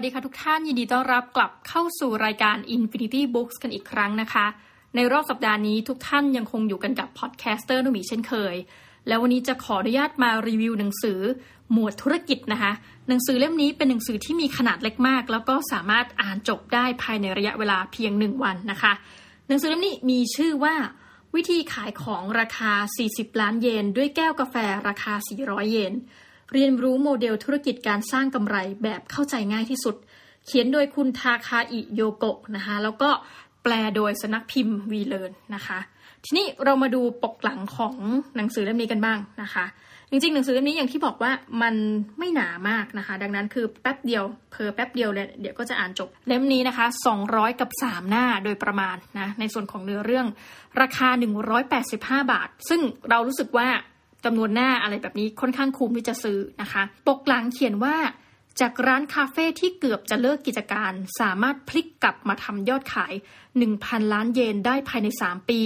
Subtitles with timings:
[0.00, 4.46] วัสดีค่ะทุกท่านยินดีต้อนรับกลับเข้าสู่รายการ Infinity Books กันอีกครั้งนะคะ
[4.94, 8.54] ในรอบสัปดาห์นี้ทุกท่านยังคงอยู่กันกับพอดแคสเตอร์นุมีเช่นเคย
[9.08, 11.20] แล้ววันนี้จะขออนุญาตมารีวิวหนังสือ
[11.72, 12.72] หมวดธุรกิจนะคะ
[13.08, 18.92] หนังสือเล่มนี้เป็นหนังสือที่มีขนาดเล็กมาก แล้วก็สามารถอ่านจบได้ภายในระยะเวลาเพียงหนึ่งวันนะคะ
[19.48, 20.74] หนังสือเล่มนี้มีชื่อว่า
[21.34, 22.72] วิธีขายของราคา
[23.06, 24.54] 40 ล้านเยนด้วยแก้วกาแฟ
[24.88, 25.94] ราคา 400 เยน
[26.52, 29.96] เรียนรู้โมเดลธุรกิจการสร้างกำไรแบบเข้าใจง่ายที่สุด
[30.46, 33.10] เขียนโดยคุณทาคาอิโยโกะนะคะ แล้วก็
[33.62, 35.78] แปลโดยสนักพิมพ์วีเลนนะคะ
[36.24, 37.94] ทีนี้เรามาดูปกหลังของ
[38.36, 39.64] หนังสือเล่มนี้กันบ้างนะคะ
[40.10, 41.74] จริงๆ หนังสือเล่มนี้อย่างที่บอกว่ามัน
[42.18, 46.86] ไม่หนามากนะคะ ดังนั้นคือแป๊บเดียวเพอแป๊บเดียวเลยเดี๋ยวก็จะอ่านจบเล่มนี้นะคะ
[47.22, 50.26] 200 กับ 3 หน้าโดยประมาณนะในส่วนของเนื้อเรื่อง
[50.80, 51.08] ราคา
[51.68, 53.68] 185 บาท ซึ่งเรารู้สึกว่า
[54.24, 57.96] จำนวนหน้าอะไรแบบนี้ค่อนข้างคุ้มที่จะซื้อนะคะ ปกหลังเขียนว่า
[58.60, 63.12] จากร้านคาเฟ่ที่เกือบจะเลิกกิจการ สามารถพลิกกลับมาทำยอดขาย
[63.62, 65.60] 1,000 ล้านเยนได้ภายใน 3 ปี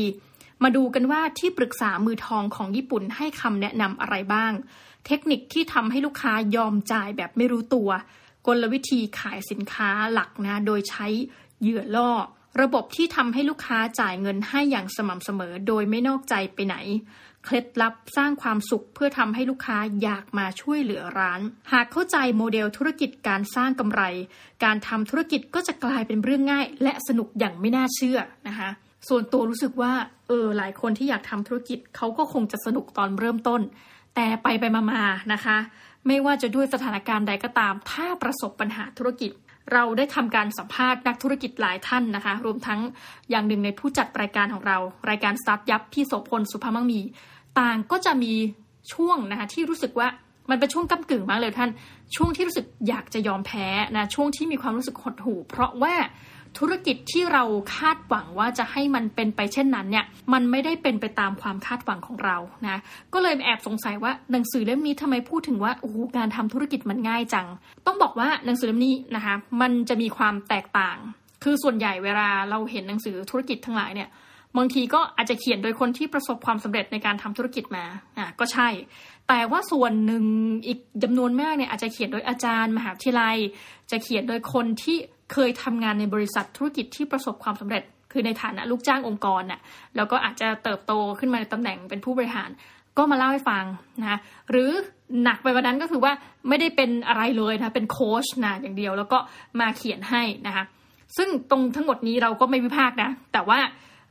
[0.62, 4.52] มาดูกันว่าที่ปรึกษามือทองของญี่ปุ่นให้คำแนะนำอะไรบ้าง
[5.06, 7.90] เทคนิคที่ทำให้ลูกค้ายอมจ่ายแบบไม่รู้ตัว
[8.46, 11.06] กลวิธีขายสินค้าหลักนะ โดยใช้
[11.60, 12.10] เหยื่อล่อ
[12.60, 16.76] ระบบที่ทำให้ลูกค้าจ่ายเงินให้อย่างสม่ำเสมอโดยไม่นอกใจไปไหน
[17.44, 21.40] เคล็ดลับสร้างความสุขเพื่อทำให้ลูกค้าอยากมาช่วยเหลือร้าน
[21.72, 24.02] หากเข้าใจโมเดลธุรกิจการสร้างกำไร
[24.64, 28.68] การทำธุรกิจก็จะกลายเป็นเรื่องง่าย และสนุกอย่างไม่น่าเชื่อนะคะ
[29.08, 29.92] ส่วนตัวรู้สึกว่า
[30.28, 33.60] เออหลายคนที่อยากทำธุรกิจเขาก็คงจะสนุกตอนเริ่มต้น
[34.14, 35.56] แต่ไปไปมาๆนะคะ
[36.06, 39.30] ไม่ว่าจะด้วยสถานการณ์ใดก็ตาม ถ้าประสบปัญหาธุรกิจ
[39.72, 42.80] เราได้ทำการสัมภาษณ์นักธุรกิจหลายท่านนะคะ รวมทั้ง
[43.30, 44.78] อย่างหนึ่งในผู้จัดรายการของเรา
[45.10, 47.00] รายการสตาร์ทยับพี่โสพลสุภาพมังมี
[47.60, 48.34] ต่างก็จะมี
[48.94, 50.08] ช่วงนะคะที่รู้สึกว่า
[50.50, 51.70] มันเป็นช่วงก้ากึ่งมากเลยท่าน
[52.16, 55.94] ช่วงที่รู้สึกอยากจะยอมแพ้นะช่วงที่มีความรู้สึกหดหู่ เพราะว่า
[56.58, 57.44] ธุรกิจที่เรา
[57.76, 62.36] คาดหวังว่าจะให้มันเป็นไปเช่นนั้นเนี่ยมันไม่ได้เป็นไปตามความคาดหวังของเรา
[62.68, 62.78] นะ
[63.12, 67.46] ก็เลยแอบสงสัยว่าหนังสือเล่มนี้ทำไมพูดถึงว่าโอ้การทำธุรกิจมันง่ายจัง
[67.86, 70.96] ต้องบอกว่าหนังสือเล่มนี้นะคะมันจะมีความแตกต่าง
[71.44, 74.08] คือส่วนใหญ่เวลาเราเห็นหนังสือธุรกิจทั้งหลายเนี่ย
[74.58, 77.84] บางทีก็อาจจะเขียนโดยคนที่ประสบความสำเร็จในการทำธุรกิจมา
[78.18, 78.68] อะก็ใช่
[79.28, 80.24] แต่ว่าส่วนหนึ่ง
[80.66, 83.36] อีกจำนวนมากเนี่ยอาจจะเขียนโดยอาจารย์ มหาวิทยาลัย
[83.90, 84.96] จะเขียนโดยคนที่
[85.32, 87.82] เคยทำงานในบริษัทธุรกิจที่ประสบความสำเร็จ
[88.12, 89.60] คือในฐานะลูกจ้างองค์กรน่ะ
[89.96, 92.50] แล้วก็อาจจะเติบโตขึ้นมาในตำแหน่งเป็นผู้บริหาร
[92.98, 93.64] ก็มาเล่าให้ฟัง
[94.02, 94.18] นะ
[94.50, 94.70] หรือ
[95.22, 96.12] หนักไปกว่านั้นก็คือว่า
[96.48, 99.18] ไม่ได้เป็นอะไรเลยนะเป็นโค้ชนะอย่างเดียว แล้วก็
[99.60, 100.64] มาเขียนให้นะคะ
[101.16, 103.60] ซึ่งตรงทั้งหมดนี้เราก็ไม่วิพากษ์นะ แต่ว่า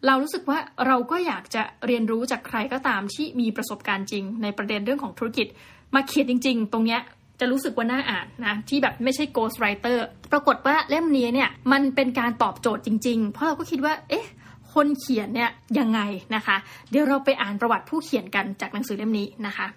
[0.05, 5.47] เรารู้สึกว่าเราก็อยากจะเรียนรู้จากใครก็ตามที่มีประสบการณ์จริง ในประเด็นเรื่องของธุรกิจ
[5.95, 7.01] มาเขียนจริง ๆ ตรงเนี้ย
[7.41, 9.97] จะรู้สึกว่าน่าอ่านนะที่แบบไม่ใช่ ghost writer
[10.31, 14.28] ปรากฏว่าเล่มนี้เนี่ยมันเป็นการตอบโจทย์จริง ๆ เพราะเราก็คิดว่า เอ๊ะ
[14.74, 16.02] คนเขียนเนี่ยยังไง
[16.35, 16.57] นะคะ
[16.90, 19.68] เดี๋ยวเราไปอ่านประวัติผู้เขียนกันจากหนังสือเล่มนี้นะคะ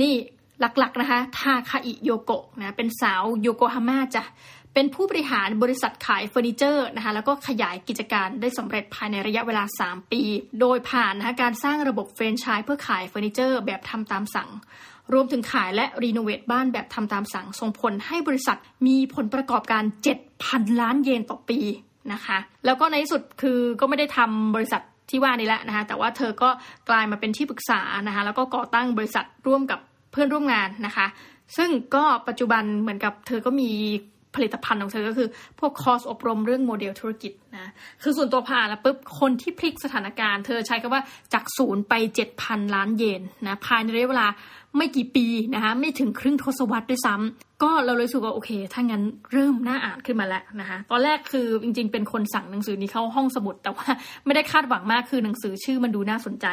[0.00, 0.12] นี่
[0.60, 4.24] หลักๆนะคะทาคาอิโยโกะนะเป็นสาวโยโกฮาม่าจ้ะ
[4.74, 10.22] เป็นผู้บริหารบริษัทขายเฟอร์นิเจอร์นะคะแล้วก็ขยายกิจการได้สำเร็จภายในระยะเวลา 3 ปี
[10.60, 14.50] โดยผ่านนะคะการสร้างระบบเฟรนไชส์เพื่อขายเฟอร์นิเจอร์แบบทำตามสั่ง
[15.12, 19.82] รวมถึงขายและ renovate บ้านแบบทำตามสั่งส่งผลให้บริษัทมีผลประกอบการ
[20.32, 21.58] 7,000 ล้านเยนต่อปี
[22.12, 26.48] นะคะ แล้วก็ในที่สุดคือก็ไม่ได้ทำบริษัทที่ว่านี้แหละนะคะ แต่ว่าเธอก็
[26.88, 29.80] กลายมาเป็นที่ปรึกษานะคะ แล้วก็ก่อตั้งบริษัทร่วมกับ
[30.12, 31.06] เพื่อนร่วมงานนะคะ
[31.56, 33.70] ซึ่งก็ปัจจุบันเหมือนกับเธอก็มี
[34.36, 35.28] ผลิตภัณฑ์ของเธอก็คือ
[35.60, 41.02] พวกคอร์สอบรมเรื่องโมเดลธุรกิจนะ คือส่วนตัวผ่านแล้วปุ๊บ คนที่พลิกสถานการณ์ เธอใช้คำว่า
[41.32, 41.94] จากศูนย์ไป
[42.34, 44.26] 7,000 ล้านเยนนะ ภายในระยะเวลา
[44.76, 49.02] ไม่กี่ปีนะคะไม่ถึงครึ่งทศวรรษด้วยซ้ำก็เราเลยรู้สึกว่าโอเค ถ้างั้น
[49.32, 53.86] เริ่มน่าอ่านขึ้นมาแล้วนะคะตอนแรกคือจริง ๆ เป็นคนสั่งหนังสือนี้เข้าห้องสมุด แต่ว่า
[54.26, 56.46] ไม่ได้คาดหวังมากคือหนังสือชื่อมันดูน่าสนใจ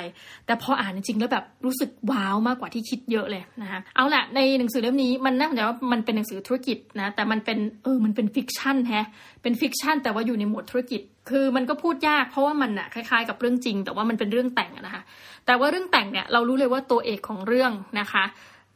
[0.45, 9.07] แต่พออ่านจริงๆแล้วแบบรู้สึกว้าวมากกว่าที่คิดเยอะเลยนะคะเอาละในหนังสือเล่มนี้มันน่าสนใจว่ามันเป็นหนังสือธุรกิจนะแต่มันเป็นเออมันเป็น fiction แฮะ
[9.41, 15.03] เป็น fiction แต่ว่าอยู่ในหมวดธุรกิจ คือมันก็พูดยากเพราะว่ามันอะคล้ายๆ กับเรื่องจริง แต่ว่ามันเป็นเรื่องแต่งนะคะ
[15.45, 18.23] แต่ว่าเรื่องแต่งเนี่ยเรารู้เลยว่าตัวเอกของเรื่องนะคะ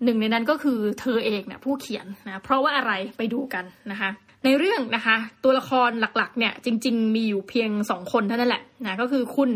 [0.04, 4.10] หนึ่งในนั้นก็คือเธอเองเนี่ยผู้เขียนนะเพราะว่าอะไรไปดูกันนะคะ
[4.44, 9.50] ในเรื่องนะคะ ตัวละครหลักๆ เนี่ยจริง ๆ มีอยู่เพียงสองคนเท่านั้นแหละนะก็คือคุณ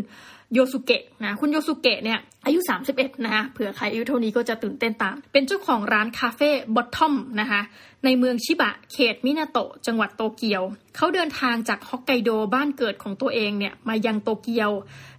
[0.52, 2.58] โยสุเกะนะคุณโยสุเกะเนี่ยอายุ
[2.92, 7.60] 31 นะคะเผื่อใครอายุเท่านี้ก็จะตื่นเต้นตาม เป็นเจ้าของร้านคาเฟ่บอททอมนะคะ
[8.04, 10.62] ในเมืองชิบะเขตมินาโตะจังหวัดโตเกียว
[10.96, 14.70] เขาเดินทางจากฮอกไกโดบ้านเกิดของตัวเองเนี่ยมายังโตเกียว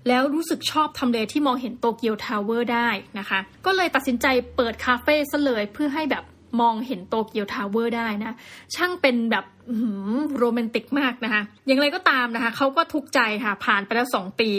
[0.07, 2.89] แล้วรู้สึกชอบทำเลที่มองเห็นโตเกียวทาวเวอร์ได้
[3.19, 4.25] นะคะ ก็เลยตัดสินใจ
[4.55, 6.23] เปิดคาเฟ่ซะเลยเพื่อให้แบบ
[6.59, 8.35] มองเห็นโตเกียวทาวเวอร์ได้นะ
[8.75, 9.45] ช่างเป็นแบบ
[10.37, 14.49] โรแมนติกมากนะคะ อย่างไรก็ตามนะคะ เขาก็ทุกข์ใจค่ะ ผ่านไปแล้วสองปี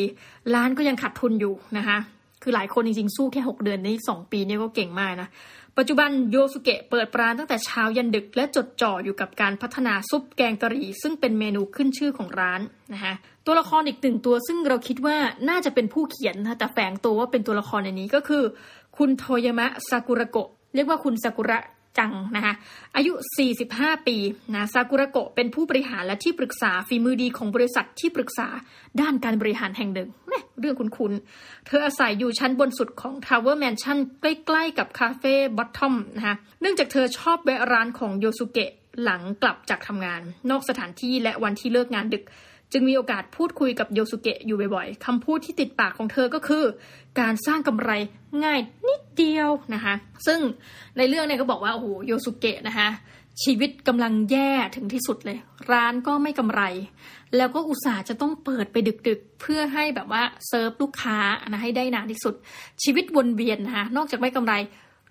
[0.54, 1.98] ร้านก็ยังขาดทุนอยู่นะคะ
[2.42, 5.28] คือหลายคนจริงๆ สู้แค่ 6 เดือนในสองปีนี่ก็เก่งมากนะ
[5.78, 12.60] ปัจจุบันโยสุเกะเปิดร้านตั้งแต่เช้ายันดึกและจดจ่ออยู่กับการพัฒนาซุปแกงกะหรี่ ซึ่งเป็นเมนูขึ้นชื่อของร้าน
[12.94, 13.14] นะคะ
[13.46, 15.16] ตัวละครอีกหนึ่งตัวซึ่งเราคิดว่า
[15.48, 18.42] น่าจะเป็นผู้เขียนนะแต่แฝงตัวว่าเป็นตัวละครในนี้ก็คือ
[18.96, 21.58] คุณโทยามะซากุระโกะเรียกว่าคุณซากุระ
[21.98, 22.54] จังนะคะ
[22.96, 23.12] อายุ
[23.58, 24.16] 45 ปี
[24.54, 28.48] นะซากุระโกะเป็นผู้บริหารและที่ปรึกษาฝีมือดีของบริษัทที่ปรึกษา
[29.00, 31.12] ด้านการบริหารแห่งหนึ่งเนี่ยเรื่องคุณคุณ
[31.66, 38.70] เธออาศัยอยู่ชั้นบนสุดของ Tower Mansion ใกล้ๆกับคาเฟ่บอททอมนะคะเนื่องจากเธอชอบแวะร้านของโยสุเกะ
[39.02, 40.20] หลังกลับจากทำงาน
[40.50, 42.24] นอกสถานที่และวันที่เลิกงานดึก
[42.72, 46.64] จึงมีโอกาสพูดคุยกับโยสุเกะอยู่บ่อยๆคำพูดที่ติดปากของเธอก็คือ
[47.20, 47.90] การสร้างกำไร
[48.44, 49.94] ง่ายนิดเดียวนะคะ
[50.26, 50.40] ซึ่ง
[50.98, 52.88] ในเรื่องเนี่ยก็บอกว่าโอ้โหโยสุเกะนะคะ
[53.42, 55.38] ชีวิตกำลังแย่ถึงที่สุดเลย
[55.72, 56.62] ร้านก็ไม่กำไร
[57.36, 58.76] แล้วก็อุตส่าห์จะต้องเปิดไป
[59.08, 61.18] ดึกๆ เพื่อให้แบบว่าเซิร์ฟลูกค้า
[61.48, 62.34] นะให้ได้นานที่สุด
[62.82, 64.54] ชีวิตวนเวียนนะคะนอกจากไม่กำไร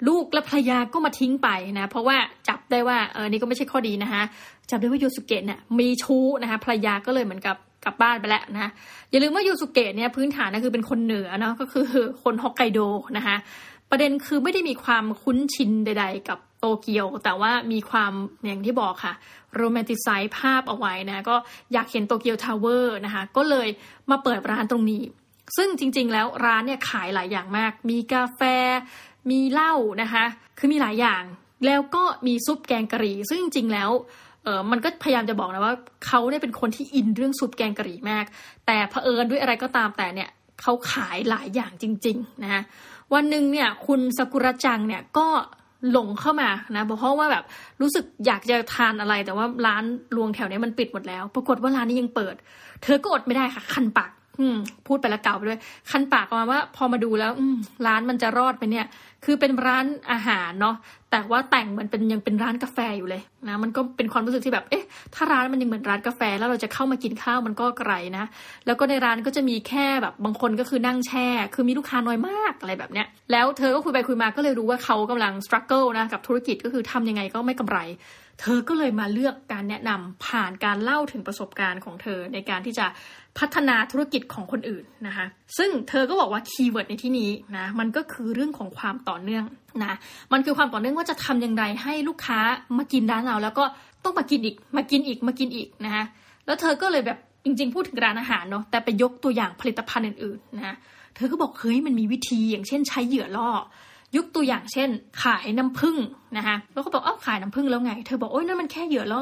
[0.08, 1.50] ลูกและภรรยาก็มาทิ้งไป
[1.80, 4.24] นะเพราะว่าจับได้ว่าเออนี่ก็ไม่ใช่ข้อดีนะคะ
[4.70, 7.56] จับได้ว่าโยสุเกะเนี่ยมีชู้นะคะภรรยาก็เลยเหมือนกับ
[7.86, 8.72] กลับบ้านไปแล้วนะ
[9.12, 11.86] อย่าลืมว่าโยสุเกะเนี่ยพื้นฐานนะคือเป็นคนเหนือเนาะก็คือ
[12.24, 12.80] คนฮอกไกโด
[13.18, 13.36] นะคะ
[13.92, 18.14] ประเด็นคือไม่ได้มีความคุ้นชินใด ๆ กับโตเกียว แต่ว่ามีความ
[18.46, 19.14] อย่างที่บอกค่ะ
[19.56, 21.36] romanticize ภาพเอาไว้นะก็
[21.74, 23.68] อยากเห็นโตเกียวทาวเวอร์นะคะก็เลย
[24.12, 25.04] มาเปิดร้านตรงนี้
[25.58, 28.42] ซึ่งจริง ๆ แล้วร้านเนี่ยขายหลายอย่างมาก มีกาแฟ
[29.32, 30.24] มีเหล้านะคะ
[30.58, 31.24] คือมีหลายอย่าง
[31.66, 33.90] แล้วก็มีซุปแกงกะหรี่ ซึ่งจริงๆแล้ว
[34.44, 35.76] เออมันก็พยายามจะบอกนะว่า
[36.06, 38.26] เขาเนี่ยเป็นคนที่อินเรื่องซุปแกงกะหรี่มาก
[38.66, 40.30] แต่เผอิญด้วยอะไรก็ตามแต่เนี่ย
[40.62, 42.62] เขาขายหลายอย่างจริง ๆ นะะ
[43.14, 45.28] วันหนึ่งเนี่ยคุณสกุระจังเนี่ยก็
[45.92, 47.44] หลงเข้ามานะเพราะว่าแบบ
[47.82, 49.84] รู้สึกอยากจะทานอะไร แต่ว่าร้าน
[50.16, 52.36] รวงแถวนี้มันปิดหมดแล้ว ปรากฏว่าร้านนี้ยังเปิด
[52.84, 54.12] เธอก็อดไม่ได้ค่ะ คันปาก
[54.88, 55.60] พูดไปแล้วเก่าไปด้วย
[55.92, 57.32] คันปากมาว่า พอมาดูแล้ว
[57.88, 58.86] ร้านมันจะรอดไปเนี่ย
[59.26, 60.76] คือเป็นร้านอาหารเนาะ
[61.12, 64.86] แต่ว่าแต่งเหมือนเป็นยังเป็นร้านกาแฟอยู่เลยนะมันก็เป็นความรู้สึกที่แบบเอ๊ะ
[65.16, 68.26] ถ้าร้านมันยังเหมือนร้านกาแฟ แล้วเราจะเข้ามากินข้าวมันก็ไกลนะ
[68.66, 77.80] แล้วก็ในร้านก็จะมีแค่แบบบางคนก็คือนั่งแช่ คือมีลูกค้าน้อยมากอะไรแบบเนี้ยแล้วเธอก็คุยไปคุยมาก็เลยรู้ว่าเขากำลังสครัลเกิลนะกับธุรกิจก็คือทำยังไงก็ไม่กำไร
[78.42, 82.86] เธอก็เลยมาเลือกการแนะนำผ่านการเล่าถึงประสบการณ์ของเธอในการที่จะ
[83.40, 85.26] พัฒนาธุรกิจของคนอื่นนะคะ
[85.58, 89.44] ซึ่งเธอก็บอกว่าคีย์เวิร์ดในที่นี้นะมันก็คือเรื่องของความต่อเนื่อง
[89.84, 89.98] นะ
[90.34, 92.40] มันคือความต่อเนื่องว่าจะทำอย่างไรให้ลูกค้า
[92.78, 93.66] มากินร้านเรา แล้วก็
[94.04, 96.04] ต้องมากินอีกมากินอีกมากินอีกนะคะ
[96.46, 100.76] แล้วเธอก็เลยแบบจริง ๆ พูดถึงร้านอาหารเนาะแต่ไปยกตัวอย่างผลิตภัณฑ์อื่นๆนะ
[101.16, 103.50] เธอก็บอกเฮ้ยมันมีวิธีอย่างเช่นใช้เหยื่อล่อ
[104.18, 104.90] ยกตัวอย่างเช่น
[105.24, 105.98] ขายน้ำผึ้ง
[106.38, 109.22] นะคะแล้วก็บอกอ้าวขายน้ำผึ้งแล้วไง เธอบอกโอ้ยนั่นมันแค่เหยื่อล่อ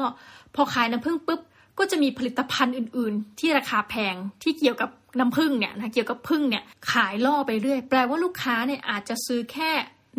[0.54, 1.40] พอขายน้ำผึ้งปุ๊บ
[1.78, 9.70] ก็จะมีผลิตภัณฑ์อื่น ๆ ที่ราคาแพงที่เกี่ยวกับน้ำผึ้งเนี่ยนะเกี่ยวกับผึ้งเนี่ยขายล่อไปเรื่อย แปลว่าลูกค้าเนี่ยอาจจะซื้อแค่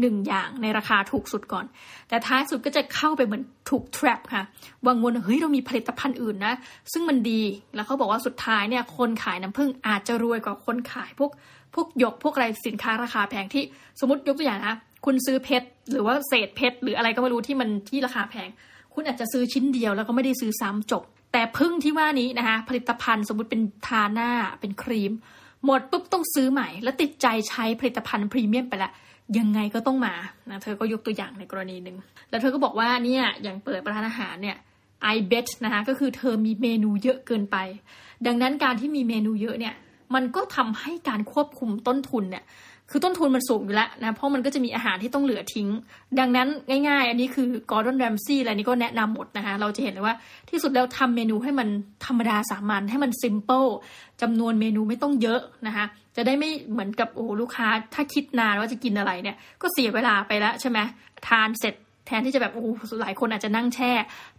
[0.02, 1.66] หนึ่งอย่างในราคาถูกสุดก่อน
[2.10, 4.44] แต่ท้ายสุดก็จะเข้าไปเหมือนถูก trap ค่ะ
[4.86, 6.54] วังวนเฮ้ยเรามีผลิตภัณฑ์อื่นนะ
[6.92, 7.42] ซึ่งมันดี
[7.76, 11.32] แล้วเขาบอกว่าสุดท้ายเนี่ยคนขายน้ำผึ้งอาจจะรวยกว่าคนขายพวก
[11.76, 13.64] พวกหยกพวกอะไรสินค้าราคาแพงที่
[14.00, 18.50] สมมติยกตัวอย่างนะ คุณซื้อเพชรหรือว่าเศษเพชรหรืออะไรก็ไม่รู้ที่มันที่ราคาแพง
[18.94, 21.04] คุณอาจจะซื้อชิ้นเดียวแล้วก็ไม่ได้ซื้อซ้ำจบ
[21.38, 25.12] แต่พึ่งที่ว่านี้นะคะผลิตภัณฑ์สมมติเป็นทาหน้าเป็นครีม
[25.66, 28.92] หมดปุ๊บต้องซื้อใหม่ แล้วติดใจใช้ผลิตภัณฑ์พรีเมียมไปละ
[29.38, 30.14] ยังไงก็ต้องมา
[30.50, 31.98] นะเธอก็ยกตัวอย่างในกรณีหนึ่ง
[32.30, 34.58] แล้วเธอก็บอกว่าเนี่ยอย่างเปิดปร้านอาหารเนี่ย
[35.14, 37.58] I bet นะคะก็คือเธอมีเมนูเยอะเกินไป
[38.26, 39.76] ดังนั้นการที่มีเมนูเยอะเนี่ย
[40.16, 42.44] มันก็ทำให้การควบคุมต้นทุนเนี่ย
[42.92, 45.70] คือต้นทุนมันสูงอยู่แล้วนะ เพราะมันก็จะมีอาหารที่ต้องเหลือทิ้ง
[46.20, 46.48] ดังนั้น
[46.88, 50.16] ง่าย ๆ อันนี้คือ Gordon Ramsay อะไรนี้ก็แนะนำหมดนะคะ เราจะเห็นเลยว่า
[50.50, 51.68] ที่สุดแล้วทำเมนูให้มัน
[52.06, 53.66] ธรรมดาสามัญให้มัน simple
[54.22, 60.80] จำนวนเมนูไม่ต้องเยอะนะคะ จะได้ไม่เหมือนกับโอ้ลูกค้าถ้าคิดนานว่าจะกินอะไรเนี่ย ก็เสียเวลาไปแล้วใช่ไหม
[61.28, 62.66] ทานเสร็จ แทนที่จะแบบโอ้
[63.02, 63.92] หลายคนอาจจะนั่งแช่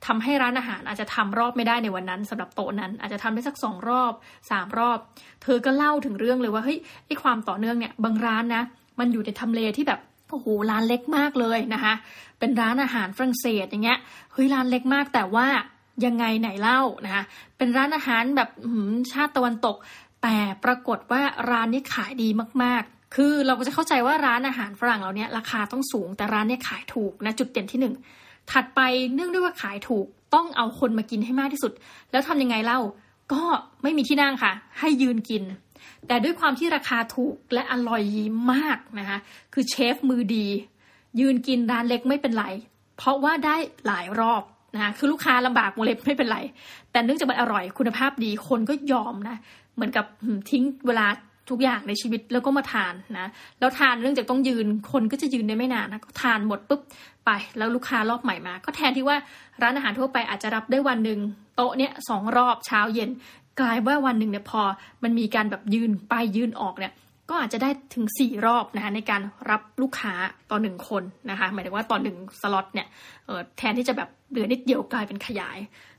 [0.06, 4.12] ทำให้ร้านอาหารอาจจะทำรอบไม่ได้ในวันนั้นสำหรับโต๊ะนั้น อาจจะทำได้สักสองรอบ
[4.50, 4.98] สามรอบ
[5.42, 8.62] เธอก็เล่าถึงเรื่องเลยว่าเฮ้ยไอความต่อเนื่องเนี่ยบางร้านนะ
[8.98, 11.94] มันอยู่ในทำเลที่แบบโอ้โหร้านเล็กมากเลยนะคะ
[12.38, 13.98] เป็นร้านอาหารฝรั่งเศสอย่างเงี้ย
[14.32, 15.46] เฮ้ยร้านเล็กมากแต่ว่า
[16.04, 17.22] ยังไงไหนเล่านะคะ
[17.58, 18.48] เป็นร้านอาหารแบบ
[19.12, 19.76] ชาติตะวันตก
[20.22, 22.28] แต่ปรากฏว่าร้านนี้ขายดี
[22.62, 27.94] มากๆ คือเราก็จะเข้าใจว่าร้านอาหารฝรั่งเราเนี้ยราคาต้องสูง แต่ร้านเนี้ยขายถูกนะจุดเด่นที่หนึ่ง
[28.50, 28.80] ถัดไป
[29.14, 31.72] เนื่องด้วยว่าขายถูกต้องเอาคนมากินให้มากที่สุด
[32.10, 32.80] แล้วทำยังไงเล่า
[33.32, 33.42] ก็
[33.82, 35.42] ไม่มีที่นั่งค่ะ ให้ยืนกิน
[36.06, 38.02] แต่ด้วยความที่ราคาถูกและอร่อย
[38.52, 39.18] มากนะคะ
[39.54, 40.46] คือเชฟมือดี
[41.20, 42.46] ยืนกินร้านเล็กไม่เป็นไร
[42.96, 44.42] เพราะว่าได้หลายรอบ
[44.74, 46.38] นะคะคือลูกค้าลำบากวงเล็บไม่เป็นไร
[46.92, 49.36] แต่เนื่องจากมันอร่อยคุณภาพดีคนก็ยอมนะ
[49.74, 50.04] เหมือนกับ
[50.50, 51.06] ทิ้งเวลา
[51.50, 53.28] ทุกอย่างในชีวิตแล้วก็มาทานนะ
[53.60, 56.80] แล้วทานเนื่องจากต้องยืนคนก็จะยืนได้ไม่นานนะก็ทานหมดปุ๊บ
[57.24, 59.16] ไป แล้วลูกค้ารอบใหม่มา ก็แทนที่ว่า
[59.62, 61.18] ร้านอาหารทั่วไปอาจจะรับได้วันหนึ่ง
[61.56, 63.10] โต๊ะเนี้ยสองรอบเช้าเย็น
[63.60, 64.62] กลายว่าวันหนึ่งเนี่ยพอ
[65.02, 66.92] มันมีการแบบยืนไปยืนออกเนี่ย
[67.30, 70.12] ก็อาจจะได้ถึงสี่รอบนะคะในการรับลูกค้า
[70.50, 72.86] ต่อหนึ่งคนนะคะหมายถึงว่าต่อหนึ่งสล็อตเนี่ย
[73.58, 75.58] แทนที่จะแบบเหลือนิดเดียวกลายเป็นขยาย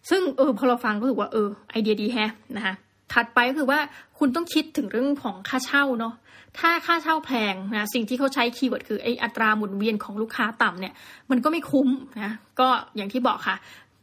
[0.10, 2.74] ซึ่งเออพอเราฟังก็รู้สึกว่าเออไอเดียดีแฮะนะคะ
[3.14, 3.80] ถัดไปก็คือว่า
[4.20, 6.14] คุณต้องคิดถึงเรื่องของค่าเช่าเนาะ
[6.58, 10.94] ถ้าค่าเช่าแพงนะสิ่งที่เขาใช้คีย์เวิร์ดคือไออัตราหมุนเวียนของลูกค้าต่ำเนี่ย
[11.30, 11.88] มันก็ไม่คุ้ม
[12.22, 13.58] นะก็อย่างที่บอกค่ะ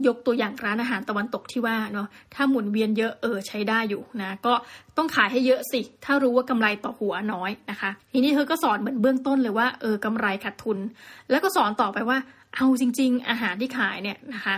[0.06, 4.54] ยกตัวอย่างร้านอาหารตะวันตกที่ว่าเนาะถ้าหมุนเวียนเยอะเออใช้ได้อยู่นะก็
[4.96, 10.78] ต้องขายให้เยอะสิ ถ้ารู้ว่ากำไรต่อหัวน้อยนะคะ ทีนี้เธอก็สอนเหมือนเบื้องต้นเลยว่าเออกำไรขาดทุน
[11.30, 12.18] แล้วก็สอนต่อไปว่า
[12.56, 14.56] เอาจริง ๆ อาหารที่ขายเนี่ยนะคะ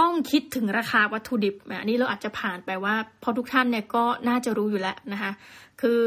[0.00, 5.30] ต้องคิดถึงราคาวัตถุดิบอันนี้เราอาจจะผ่านไปว่าพอทุกท่านเนี่ยก็น่าจะรู้อยู่แล้วนะคะ
[5.80, 6.00] คือ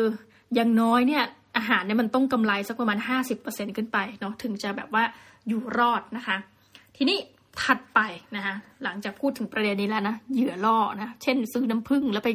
[0.55, 1.23] อย่างน้อยเนี่ย
[1.57, 2.97] อาหารเนี่ยมันต้องกำไรสักประมาณ
[3.38, 5.03] 50%ขึ้นไปเนาะถึงจะแบบว่า
[5.47, 6.38] อยู่รอดนะคะ
[6.97, 7.17] ทีนี้
[7.62, 8.00] ถัดไป
[8.35, 12.29] นะคะหลังจากพูดถึงประเด็นนี้แล้วนะเหยื่อล่อนะเช่น ซื้อน้ำผึ้งแล้วไป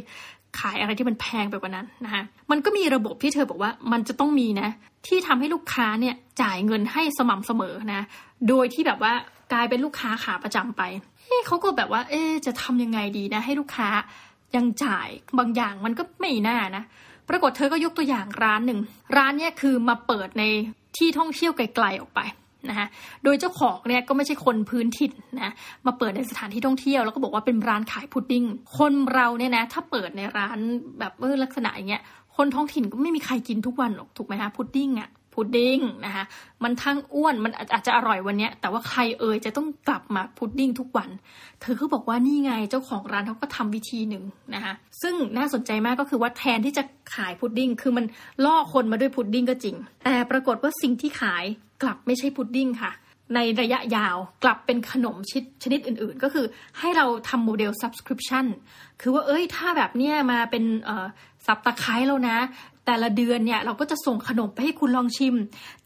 [0.58, 4.68] ขายอะไรที่มันแพงไปกว่านั้นนะคะมันก็มีระบบที่เธอบอกว่ามันจะต้องมีนะ
[5.06, 8.02] ที่ทำให้ลูกค้าเนี่ยจ่ายเงินให้สม่ำเสมอนะ
[8.48, 9.14] โดยที่แบบว่า
[9.52, 10.82] กลายเป็นลูกค้าขาประจำไป
[11.26, 13.88] เอ๊เขาก็แบบว่า เอ๊จะทำยังไงดีนะ ให้ลูกค้า
[14.56, 16.84] ยังจ่ายบางอย่างมันก็ไม่น่านะ
[17.28, 18.80] ปรากฏเธอก็ยกตัวอย่างร้านหนึ่ง
[19.16, 20.42] ร้านเนี้ยคือมาเปิดใน
[20.96, 22.20] ที่ท่องเที่ยวไกลๆออกไป
[22.68, 22.86] นะคะ
[23.24, 25.52] โดยเจ้าของเนี่ยก็ไม่ใช่คนพื้นถิ่นนะ
[25.86, 28.44] มาเปิดในสถานที่ท่องเที่ยวแล้วก็บอกว่าเป็นร้านขายพุดดิ้ง
[28.78, 30.58] คนเราเนี่ยนะถ้าเปิดในร้าน
[30.98, 32.02] แบบเออลักษณะอย่างเงี้ย
[32.36, 35.08] คนท้องถิ่นก็ไม่มีใครกินทุกวันหรอกถูกไหมคะพุดดิ้งอะ่ะ
[35.38, 36.24] พุดดิ้งนะคะ
[36.62, 41.08] มันทั้งอ้วนมันอาจจะอร่อยวันนี้แต่ว่าใครเอ่ยจะต้องกลับมาพุดดิ้งทุกวัน
[41.60, 46.82] เธอก็บอกว่านี่ไงเจ้าของร้านเขาก็ทำวิธีหนึ่งนะคะซึ่งน่าสนใจมากก็คือว่าแทนที่จะ
[47.14, 48.04] ขายพุดดิ้งคือมัน
[48.44, 51.44] ล่อคนมาด้วยพุดดิ้งก็จริง แต่ปรากฏว่าสิ่งที่ขาย
[51.82, 52.92] กลับไม่ใช่พุดดิ้งค่ะ
[53.34, 56.46] ในระยะยาวกลับเป็นขนมชิดชนิดอื่นๆ ก็คือ
[56.78, 58.46] ให้เราทำโมเดล subscription
[59.00, 60.64] คือว่าเอ้ยถ้าแบบเนี้ยมาเป็น
[61.46, 62.38] สับตะไคร้แล้วนะ
[62.90, 65.34] แต่ละเดือนเนี่ยเราก็จะส่งขนมไปให้คุณลองชิม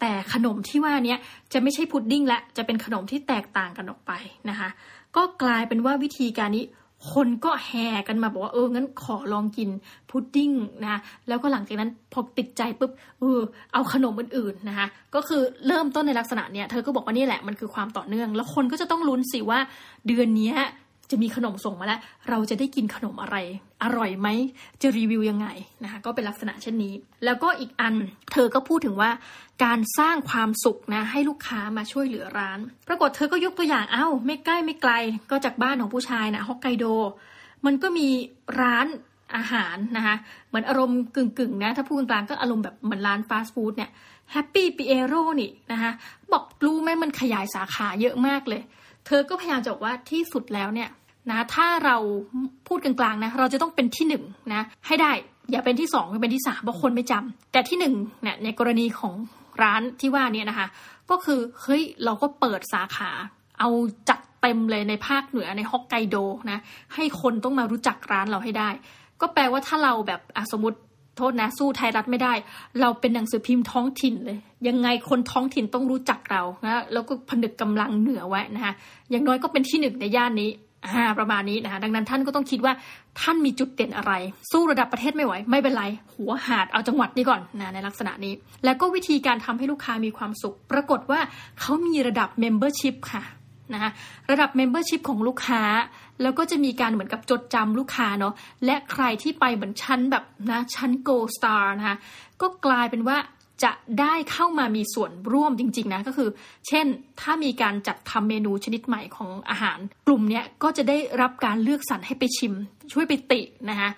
[0.00, 1.16] แต่ขนมที่ว่านี้
[1.52, 4.12] จะไม่ใช่พุดดิ้งละจะเป็นขนมที่แตกต่างกันออกไป
[4.48, 4.68] นะคะ
[5.16, 6.64] ก็กลายเป็นว่าวิธีการนี้
[7.12, 9.68] คนก็แห่กันมาบอกว่าเอองั้นขอลองกิน
[10.10, 10.50] พุดดิ้ง
[10.84, 12.90] นะแล้วก็หลังจากนั้นพอติดใจปุ๊บ
[13.20, 13.40] เออ
[13.72, 19.60] เอาขนมอื่นๆนะคะก็คือเริ่มต้นในลักษณะเนี้ยเธอก็บอกว่านี่แหละมันคือความต่อเนื่อง แล้วคนก็จะต้องลุ้นสิว่า
[20.06, 20.52] เดือนนี้
[21.12, 23.36] จะมีขนมส่งมาแล้ว เราจะได้กินขนมอะไร
[23.82, 24.28] อร่อยไหม
[24.82, 25.46] จะรีวิวยังไง
[25.82, 27.94] นะคะก็เป็นลักษณะเช่นนี้ แล้วก็อีกอัน
[28.32, 29.10] เธอก็พูดถึงว่า
[29.64, 34.92] การสร้างความสุขนะให้ลูกค้ามาช่วยเหลือร้าน ปรากฏเธอก็ยกตัวอย่างเอา้า ไม่ใกล้ไม่ไกล
[35.30, 36.84] ก็จากบ้านของผู้ชายนะฮอกไกโด
[37.66, 38.08] มันก็มี
[38.60, 38.86] ร้าน
[39.36, 40.16] อาหารนะคะ
[40.48, 43.90] เหมือนอารมณ์กึ่งๆนะถ้าพูดกลางก็อารมณ์แบบเหมือนร้านฟาสต์ฟู้ดเนี่ย
[44.32, 45.92] แฮปปี้ปีเอโรนี่นะคะ
[46.32, 48.62] บอกรู้ไหมมันขยายสาขาเยอะมากเลย
[49.06, 50.88] เธอก็พยายามจะบอกว่าที่สุดแล้วเนี่ย
[51.30, 51.96] นะถ้าเรา
[52.66, 55.12] พูดกลางๆนะเราจะต้องเป็นที่หนึ่งนะให้ได้
[55.50, 59.14] อย่าเป็นที่สองเป็นที่สามบางคนไม่จำแต่ที่หนึ่งเนี่ยในกรณีของ
[59.62, 60.66] ร้านที่ว่านี้นะคะ
[61.10, 63.10] ก็คือเฮ้ยเราก็เปิดสาขา
[63.60, 63.70] เอา
[64.08, 66.16] จัดเต็มเลยในภาคเหนือในฮอกไกโด
[66.50, 66.60] นะ
[66.94, 68.68] ให้คนต้องมารู้จักร้านเราให้ได้
[69.20, 70.20] ก็แปลว่าถ้าเราแบบ
[70.52, 70.78] สมมติ
[71.16, 72.32] โทษนะสู้ไทยรัฐไม่ได้
[72.80, 74.38] เราเป็นหนังสือพิมพ์ท้องถิ่นเลย
[74.68, 78.74] ยังไงคนท้องถิ่นต้องรู้จักเรานะแล้วก็ผนึกกำลังเหนือไว้นะคะ
[79.10, 80.50] อย่างน้อยก็เป็นที่หนึ่งในย่านนี้
[80.86, 82.72] อ่าประมาณนี้นะคะดังนั้นท่านก็ต้องคิดว่า
[83.20, 84.12] ท่านมีจุดเด่นอะไร
[84.50, 85.84] สู้ระดับประเทศไม่ไหว ไม่เป็นไร
[86.14, 88.32] หัวหาดเอาจังหวัดนี้ก่อนนะในลักษณะนี้
[88.64, 91.20] แล้วก็วิธีการทำให้ลูกค้ามีความสุข ปรากฏว่า
[91.60, 93.22] เขามีระดับ Membership ค่ะ
[93.74, 93.90] นะคะ
[94.30, 95.62] ระดับ Membership ของลูกค้า
[96.22, 98.34] แล้วก็จะมีการเหมือนกับจดจำลูกค้าเนาะ
[98.64, 101.96] และใครที่ไปเหมือนชั้นแบบนะชั้น Gold Star นะคะ
[102.40, 103.16] ก็กลายเป็นว่า
[103.64, 106.28] จะได้เข้ามามีส่วนร่วมจริง ๆ นะ ก็คือ
[106.68, 106.86] เช่น
[107.20, 112.54] ถ้ามีการจัดทำเมนูชนิดใหม่ของอาหาร กลุ่มเนี้ยก็จะได้รับการเลือกสรรให้ไปชิม
[112.92, 113.40] ช่วยไปติ
[113.70, 113.90] นะคะ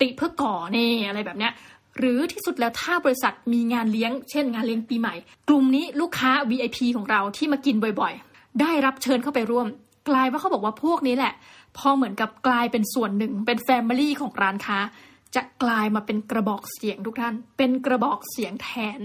[0.00, 1.52] ติเพื่อก่อเน่อะไรแบบเนี้ย
[1.98, 5.14] หรือที่สุดแล้วถ้าบริษัทมีงานเลี้ยง เช่น งานเลี้ยงปีใหม่
[5.48, 9.66] กลุ่มนี้ลูกค้า VIP ของเราที่มากินบ่อยๆ ได้รับเชิญเข้าไปร่วม
[10.08, 11.32] กลายว่าเขาบอกว่าพวกนี้แหละ
[11.78, 14.78] พอเหมือนกับกลายเป็นส่วนหนึ่งเป็น family ของร้านค้า
[15.34, 18.98] จะกลายมาเป็นกระบอกเสียงทุกท่าน เป็นกระบอกเสียงแทน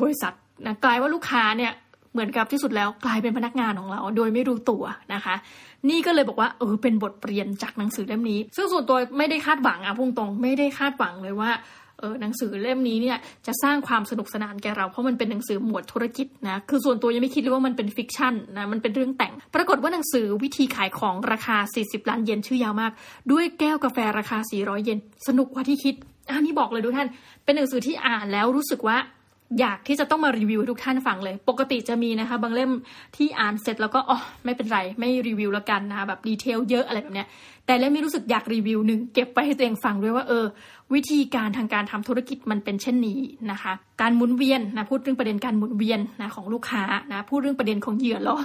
[0.00, 0.34] บริษัท
[0.66, 1.72] นะกลายว่าลูกค้าเนี่ย
[2.12, 5.34] เหมือนกับที่สุดแล้วกลายเป็นพนักงานของเรา โดยไม่รู้ตัวนะคะ
[5.90, 11.50] นี่ก็เลยบอกว่าเออเป็นบทเรียนจากหนังสือเล่มนี้ ซึ่งส่วนตัวไม่ได้คาดหวังอะพูดตรงไม่ได้คาดหวังเลยว่า
[12.02, 22.92] ออหนังสือเล่มนี้เนี่ยจะสร้างความสนุกสนานแก่เรา เพราะมันเป็นหนังสือหมวดธุรกิจนะคือส่วนตัวยังไม่คิดเลยว่ามันเป็น fiction นะมันเป็นเรื่องแต่ง ปรากฏว่าหนังสือวิธีขายของราคา 40 ล้านเยนชื่อยาวมาก
[23.32, 25.94] ด้วยแก้วกาแฟราคา 400 เยนสนุกกว่าที่คิด
[26.28, 27.08] อันนี้บอกเลยทุกท่าน
[27.44, 28.98] เป็นหนังสือที่อ่านแล้วรู้สึกว่า
[29.60, 32.70] อยากที่จะต้องมารีวิวทุกท่านฟังเลย ปกติจะมีนะคะบางเล่ม
[33.16, 37.28] ที่อ่านเสร็จแล้วก็อ๋อไม่เป็นไร ไม่รีวิวแล้วกันนะคะแบบดีเทลเยอะอะไรแบบเนี้ย
[37.66, 40.44] แต่เล่มนี้รู้สึกอยากรีวิวหนึ่งเก็บไปให้ตัวเองฟังด้วยว่าเออ
[40.94, 48.36] วิธีการทางการทำธุรกิจมันเป็นเช่นนี้นะคะ การหมุนเวียนนะพูดเรื่องประเด็นการหมุนเวียนนะของลูกค้านะพูดเรื่องประเด็นของเหยื่อล่อ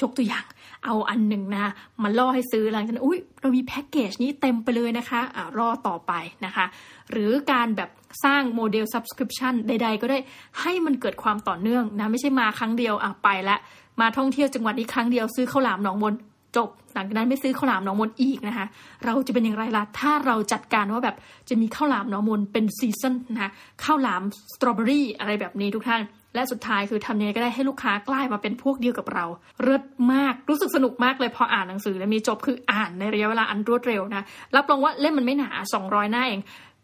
[0.00, 0.44] ชกตัวอย่าง
[0.84, 6.12] เอาอันหนึ่งนะมาล่อให้ซื้อหลังจากนั้นอุ้ยเรามีแพ็กเกจนี้เต็มไปเลยนะคะอ่ารอต่อไป
[6.44, 6.66] นะคะ
[7.10, 7.90] หรือการแบบ
[8.24, 10.18] สร้างโมเดล subscription ใด ๆ ก็ได้
[10.60, 13.56] ให้มันเกิดความต่อเนื่องนะไม่ใช่มาครั้งเดียวอะไปละ
[14.00, 16.14] มาท่องเที่ยวจังหวัดนี้ครั้งเดียวซื้อข้าวหลามหนองมน
[16.56, 18.66] จบ หลังจากนั้นไม่ซื้อข้าวหลามหนองมนอีกนะคะ
[19.04, 21.16] เราจะเป็นอย่างไรล่ะ ถ้าเราจัดการว่าแบบ
[21.48, 23.50] จะมีข้าวหลามหนองมนเป็นซีซันนะคะ
[23.84, 24.22] ข้าวหลาม
[24.54, 26.02] สตรอเบอรี่อะไรแบบนี้ทุกท่าน
[26.34, 29.24] และสุดท้ายคือทำยังไงก็ได้ให้ลูกค้ากลายมาเป็นพวกเดียวกับเรา
[29.62, 29.82] เลิศ
[30.12, 34.22] มาก รู้สึกสนุกมากเลยพออ่านหนังสือแล้วมีจบคืออ่านในระยะเวลาอันรวดเร็วนะ
[34.56, 35.50] รับรองว่าเล่มมันไม่หนา
[35.82, 36.40] 200 หน้าเอง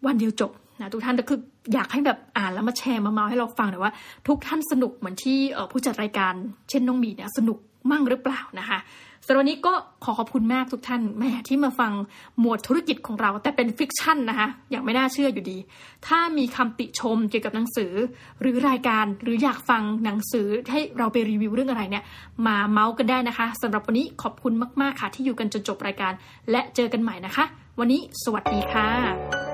[0.06, 1.38] วันเดียวจบนะทุกท่านแต่คือ
[1.74, 3.92] อยากให้แบบอ่านแล้วมาแชร์มาเมาให้เราฟังหน่อยว่า
[4.28, 5.38] ทุกท่านสนุกเหมือนที่
[5.70, 6.34] ผู้จัดรายการ
[6.70, 7.58] เช่นน้องมีเนี่ยสนุก
[7.90, 8.78] มั่งหรือเปล่านะคะ
[9.30, 11.92] สำหรับวันนี้ก็ขอขอบคุณมากทุกท่านแม่ที่มาฟัง
[12.40, 15.58] หมวดธุรกิจของเรา แต่เป็น fiction นะคะอย่างไม่น่าเชื่ออยู่ดี
[16.06, 17.92] ถ้ามีคำติชมเกี่ยวกับหนังสือ
[18.40, 22.04] หรือรายการหรืออยากฟังหนังสือให้เราไปรีวิวเรื่องอะไรเนี่ย
[22.46, 26.12] มาเมาส์กันได้นะคะสำหรับวันนี้ขอบคุณมากๆค่ะที่อยู่กันจนจบรายการ
[26.50, 27.44] และเจอกันใหม่นะคะ
[27.78, 29.47] วันนี้สวัสดีค่ะ